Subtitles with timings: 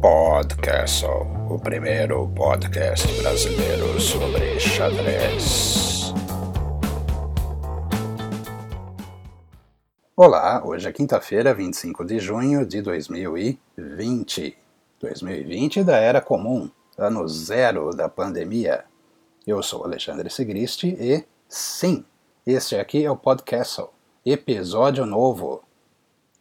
[0.00, 6.14] Podcastle, o primeiro podcast brasileiro sobre xadrez.
[10.16, 14.56] Olá, hoje é quinta-feira, 25 de junho de 2020.
[15.00, 18.84] 2020 da Era Comum, ano zero da pandemia.
[19.48, 22.04] Eu sou Alexandre Sigristi e, sim,
[22.46, 23.88] este aqui é o Podcastle,
[24.22, 25.64] episódio novo.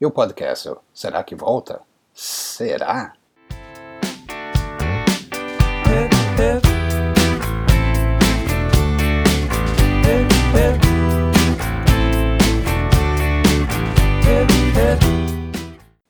[0.00, 1.82] E o Podcastle, será que volta?
[2.14, 3.14] Será?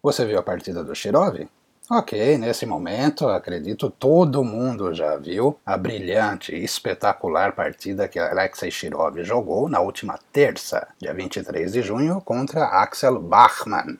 [0.03, 1.49] Você viu a partida do Shirov?
[1.91, 8.71] Ok, nesse momento, acredito todo mundo já viu a brilhante e espetacular partida que Alexei
[8.71, 13.99] Shirov jogou na última terça, dia 23 de junho, contra Axel Bachmann.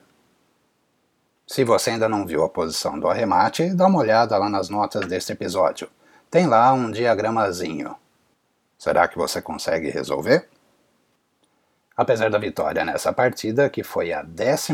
[1.45, 5.05] Se você ainda não viu a posição do arremate, dá uma olhada lá nas notas
[5.05, 5.89] deste episódio.
[6.31, 7.95] Tem lá um diagramazinho.
[8.77, 10.47] Será que você consegue resolver?
[11.95, 14.73] Apesar da vitória nessa partida, que foi a 12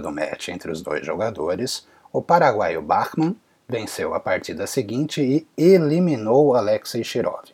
[0.00, 3.36] do match entre os dois jogadores, o paraguaio Bachmann
[3.68, 7.44] venceu a partida seguinte e eliminou Alexei Shirov.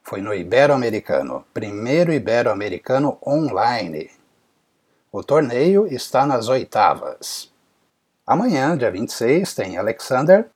[0.00, 4.08] Foi no Ibero-Americano, primeiro Ibero-Americano online.
[5.10, 7.50] O torneio está nas oitavas.
[8.24, 10.46] Amanhã, dia 26, tem Alexander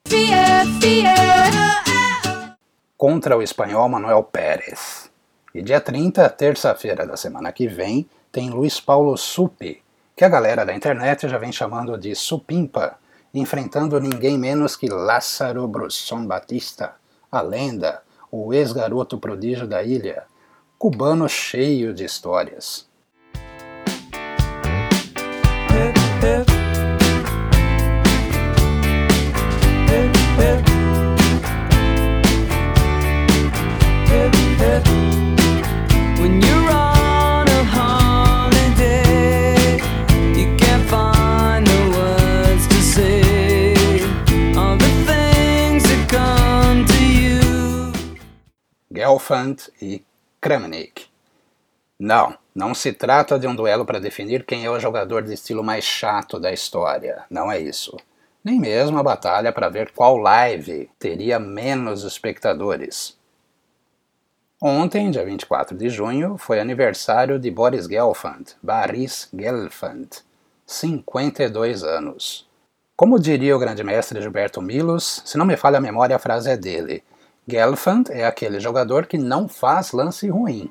[2.96, 5.10] contra o espanhol Manuel Pérez.
[5.52, 9.82] E dia 30, terça-feira da semana que vem, tem Luiz Paulo Supi,
[10.14, 12.96] que a galera da internet já vem chamando de Supimpa,
[13.38, 16.94] enfrentando ninguém menos que Lázaro Brusson Batista,
[17.30, 20.24] a lenda, o ex-garoto prodígio da ilha,
[20.78, 22.88] cubano cheio de histórias.
[48.96, 50.02] Gelfand e
[50.40, 51.06] Kramnik.
[51.98, 55.62] Não, não se trata de um duelo para definir quem é o jogador de estilo
[55.62, 57.24] mais chato da história.
[57.30, 57.96] Não é isso.
[58.42, 63.18] Nem mesmo a batalha para ver qual live teria menos espectadores.
[64.62, 70.08] Ontem, dia 24 de junho, foi aniversário de Boris Gelfand, Boris Gelfand,
[70.66, 72.48] 52 anos.
[72.96, 76.48] Como diria o grande mestre Gilberto Milos, se não me falha a memória, a frase
[76.48, 77.04] é dele:
[77.48, 80.70] Gelfand é aquele jogador que não faz lance ruim.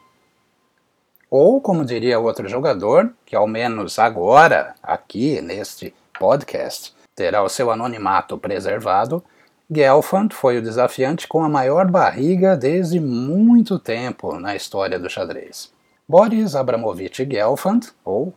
[1.30, 7.72] Ou, como diria outro jogador, que ao menos agora, aqui neste podcast, terá o seu
[7.72, 9.24] anonimato preservado,
[9.72, 15.74] Gelfand foi o desafiante com a maior barriga desde muito tempo na história do xadrez.
[16.08, 18.34] Boris Abramovich Gelfand, ou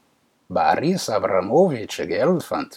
[0.48, 2.68] Boris Abramovich Gelfand,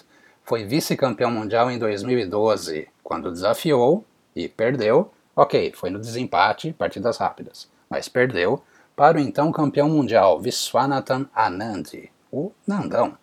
[0.44, 4.04] foi vice-campeão mundial em 2012, quando desafiou,
[4.36, 5.12] e perdeu,
[5.42, 8.62] Ok, foi no desempate, partidas rápidas, mas perdeu
[8.96, 11.86] para o então campeão mundial Viswanathan Anand,
[12.32, 13.18] o Nandão.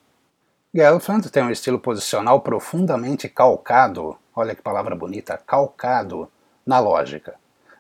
[0.75, 6.29] Gelfand tem um estilo posicional profundamente calcado, olha que palavra bonita, calcado,
[6.67, 7.37] na lógica.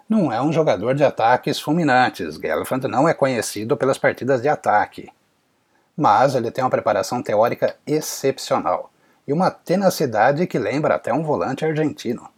[0.09, 5.11] Não é um jogador de ataques fulminantes, Gelfand não é conhecido pelas partidas de ataque.
[5.97, 8.93] Mas ele tem uma preparação teórica excepcional
[9.27, 12.38] e uma tenacidade que lembra até um volante argentino.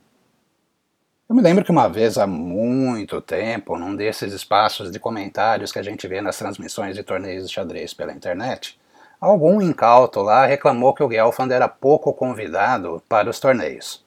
[1.31, 5.79] Eu me lembro que uma vez há muito tempo, num desses espaços de comentários que
[5.79, 8.77] a gente vê nas transmissões de torneios de xadrez pela internet,
[9.21, 14.05] algum incauto lá reclamou que o Gelfand era pouco convidado para os torneios.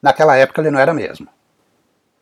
[0.00, 1.26] Naquela época ele não era mesmo.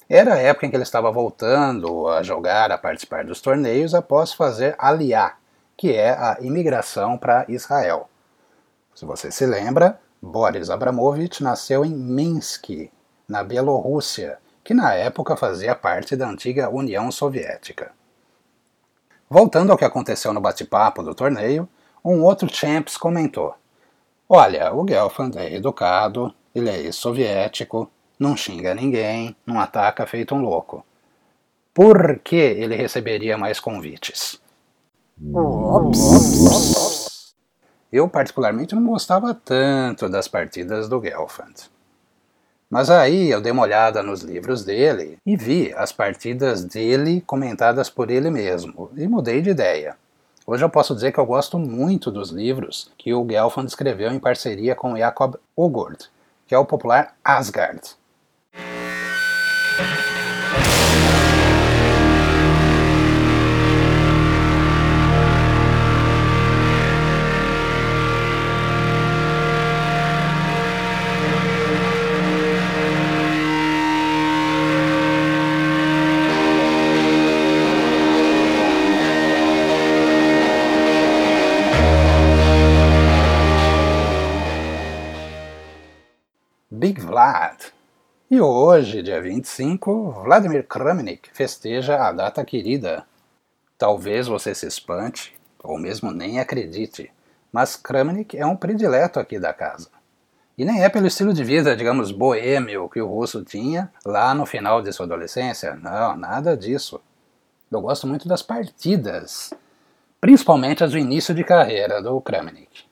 [0.09, 4.33] Era a época em que ele estava voltando a jogar, a participar dos torneios após
[4.33, 5.35] fazer Aliá,
[5.77, 8.09] que é a imigração para Israel.
[8.95, 12.91] Se você se lembra, Boris Abramovich nasceu em Minsk,
[13.31, 17.93] na Bielorrússia, que na época fazia parte da antiga União Soviética.
[19.29, 21.69] Voltando ao que aconteceu no bate-papo do torneio,
[22.05, 23.55] um outro champs comentou:
[24.29, 27.89] Olha, o Gelfand é educado, ele é ex-soviético,
[28.19, 30.85] não xinga ninguém, não ataca feito um louco.
[31.73, 34.41] Por que ele receberia mais convites?
[37.93, 41.71] Eu, particularmente, não gostava tanto das partidas do Gelfand.
[42.71, 47.91] Mas aí eu dei uma olhada nos livros dele e vi as partidas dele comentadas
[47.91, 49.97] por ele mesmo e mudei de ideia.
[50.47, 54.21] Hoje eu posso dizer que eu gosto muito dos livros que o Gelfand escreveu em
[54.21, 56.09] parceria com Jacob Ogord,
[56.47, 57.81] que é o popular Asgard.
[86.81, 87.75] Big Vlad.
[88.31, 93.05] E hoje, dia 25, Vladimir Kramnik festeja a data querida.
[93.77, 97.13] Talvez você se espante, ou mesmo nem acredite,
[97.53, 99.91] mas Kramnik é um predileto aqui da casa.
[100.57, 104.47] E nem é pelo estilo de vida, digamos, boêmio que o russo tinha lá no
[104.47, 105.75] final de sua adolescência.
[105.75, 106.99] Não, nada disso.
[107.71, 109.53] Eu gosto muito das partidas,
[110.19, 112.85] principalmente as do início de carreira do Kramnik.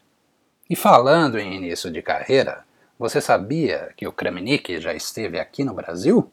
[0.69, 2.68] E falando em início de carreira,
[2.99, 6.31] você sabia que o Kramnik já esteve aqui no Brasil?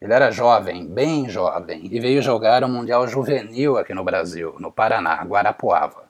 [0.00, 4.72] Ele era jovem, bem jovem, e veio jogar o Mundial Juvenil aqui no Brasil, no
[4.72, 6.04] Paraná, Guarapuava.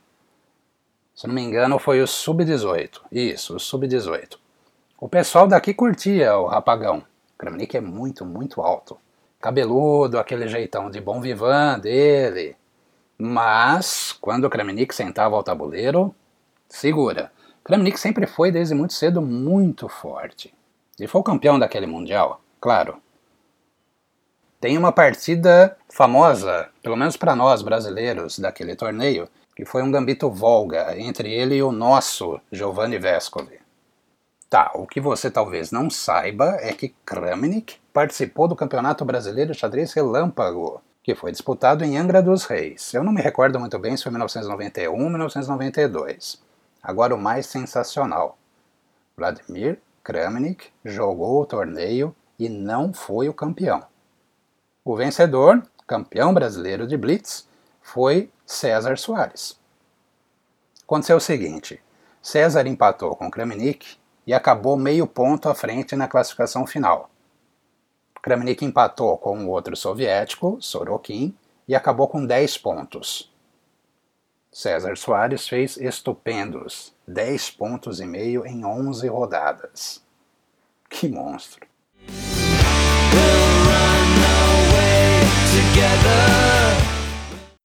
[1.13, 3.01] Se não me engano, foi o Sub-18.
[3.11, 4.39] Isso, o Sub-18.
[5.01, 6.99] O pessoal daqui curtia o rapagão.
[7.35, 8.97] O Kramnik é muito, muito alto.
[9.41, 12.57] Cabeludo, aquele jeitão de bom vivan dele.
[13.19, 16.15] Mas, quando o Kramnik sentava ao tabuleiro,
[16.69, 17.33] segura.
[17.65, 20.53] Kramnik sempre foi, desde muito cedo, muito forte.
[20.99, 22.97] Ele foi o campeão daquele Mundial, claro.
[24.61, 30.31] Tem uma partida famosa, pelo menos para nós brasileiros, daquele torneio, que foi um gambito
[30.31, 33.59] Volga entre ele e o nosso Giovanni Vescovi.
[34.49, 39.59] Tá, o que você talvez não saiba é que Kramnik participou do Campeonato Brasileiro de
[39.59, 42.93] Xadrez Relâmpago, que foi disputado em Angra dos Reis.
[42.93, 46.50] Eu não me recordo muito bem se foi 1991 ou 1992.
[46.83, 48.39] Agora o mais sensacional.
[49.17, 53.85] Vladimir Kramnik jogou o torneio e não foi o campeão.
[54.85, 57.47] O vencedor, campeão brasileiro de Blitz,
[57.83, 59.59] foi César Soares.
[60.83, 61.83] Aconteceu o seguinte:
[62.23, 67.11] César empatou com Kramnik e acabou meio ponto à frente na classificação final.
[68.23, 71.35] Kramnik empatou com o outro soviético, Sorokin,
[71.69, 73.30] e acabou com 10 pontos.
[74.53, 80.03] César Soares fez estupendos, 10 pontos e meio em 11 rodadas.
[80.89, 81.65] Que monstro!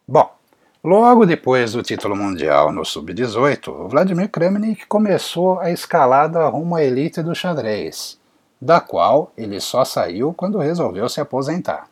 [0.08, 0.32] Bom,
[0.84, 7.24] logo depois do título mundial no Sub-18, Vladimir Kramnik começou a escalada rumo à elite
[7.24, 8.20] do xadrez,
[8.62, 11.90] da qual ele só saiu quando resolveu se aposentar.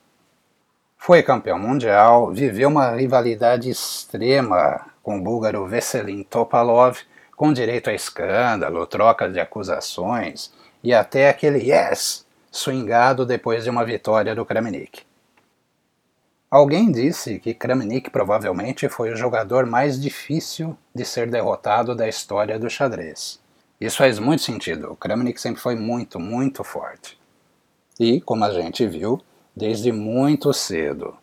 [1.05, 6.97] Foi campeão mundial, viveu uma rivalidade extrema com o búlgaro Veselin Topalov,
[7.35, 10.49] com direito a escândalo, trocas de acusações
[10.81, 15.01] e até aquele yes swingado depois de uma vitória do Kramnik.
[16.49, 22.57] Alguém disse que Kramnik provavelmente foi o jogador mais difícil de ser derrotado da história
[22.57, 23.41] do xadrez.
[23.77, 24.93] Isso faz muito sentido.
[24.93, 27.19] O Kramnik sempre foi muito, muito forte.
[27.99, 29.21] E, como a gente viu,
[29.55, 31.15] desde muito cedo.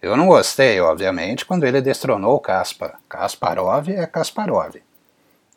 [0.00, 2.98] Eu não gostei, obviamente, quando ele destronou Kaspar.
[3.08, 4.74] Kasparov é Kasparov.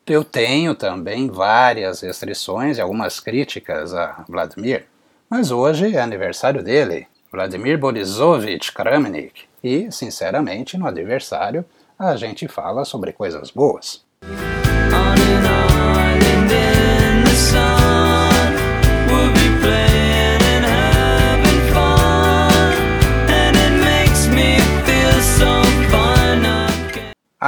[0.05, 4.85] Eu tenho também várias restrições e algumas críticas a Vladimir,
[5.27, 11.65] mas hoje é aniversário dele, Vladimir Borisovich Kramnik, e, sinceramente, no aniversário
[11.97, 14.05] a gente fala sobre coisas boas.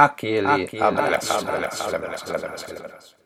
[0.04, 1.32] Aquele, aquele abraço.
[1.32, 3.16] Abraço, abraço, abraço.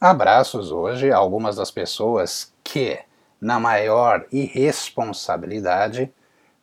[0.00, 2.98] Abraços hoje a algumas das pessoas que,
[3.40, 6.12] na maior irresponsabilidade,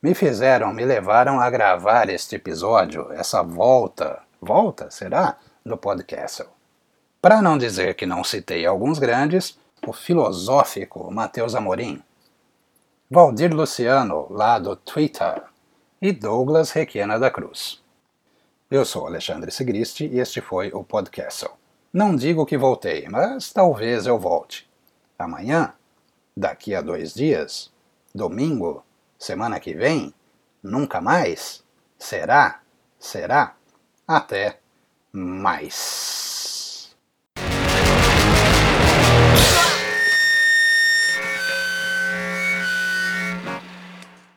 [0.01, 5.37] me fizeram, me levaram a gravar este episódio, essa volta, volta, será?
[5.63, 6.45] No podcast.
[7.21, 12.01] Para não dizer que não citei alguns grandes, o filosófico Matheus Amorim,
[13.11, 15.43] Valdir Luciano, lá do Twitter,
[16.01, 17.81] e Douglas Requena da Cruz.
[18.71, 21.49] Eu sou Alexandre Sigristi e este foi o Podcastle.
[21.91, 24.69] Não digo que voltei, mas talvez eu volte.
[25.17, 25.73] Amanhã?
[26.37, 27.71] Daqui a dois dias?
[28.13, 28.83] Domingo?
[29.17, 30.13] Semana que vem?
[30.61, 31.63] Nunca mais?
[31.97, 32.61] Será?
[32.99, 33.55] Será?
[34.07, 34.59] Até
[35.11, 36.28] mais.